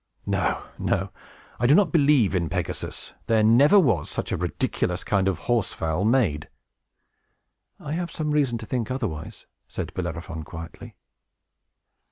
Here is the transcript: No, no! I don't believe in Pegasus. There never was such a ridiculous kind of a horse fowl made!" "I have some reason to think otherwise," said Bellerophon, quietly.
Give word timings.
No, 0.25 0.63
no! 0.79 1.11
I 1.59 1.67
don't 1.67 1.91
believe 1.91 2.33
in 2.33 2.49
Pegasus. 2.49 3.13
There 3.27 3.43
never 3.43 3.79
was 3.79 4.09
such 4.09 4.31
a 4.31 4.35
ridiculous 4.35 5.03
kind 5.03 5.27
of 5.27 5.37
a 5.37 5.41
horse 5.43 5.73
fowl 5.73 6.05
made!" 6.05 6.49
"I 7.79 7.91
have 7.91 8.09
some 8.09 8.31
reason 8.31 8.57
to 8.57 8.65
think 8.65 8.89
otherwise," 8.89 9.45
said 9.67 9.93
Bellerophon, 9.93 10.41
quietly. 10.41 10.95